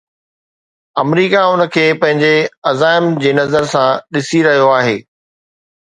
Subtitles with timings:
[1.01, 2.33] آمريڪا ان کي پنهنجي
[2.69, 4.97] عزائم جي نظر سان ڏسي رهيو آهي.